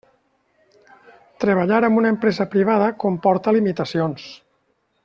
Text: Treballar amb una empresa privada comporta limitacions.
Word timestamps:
Treballar 1.43 1.83
amb 1.89 2.01
una 2.03 2.13
empresa 2.15 2.49
privada 2.57 2.89
comporta 3.05 3.57
limitacions. 3.61 4.29